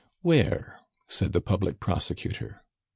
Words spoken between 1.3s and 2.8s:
the public prosecutor.